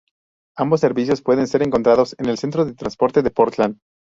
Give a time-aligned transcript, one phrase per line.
[0.57, 3.77] Ambos servicios pueden ser encontrados en el Centro de Transporte de Portland.